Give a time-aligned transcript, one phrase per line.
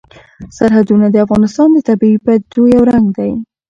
[0.57, 3.31] سرحدونه د افغانستان د طبیعي پدیدو یو رنګ دی.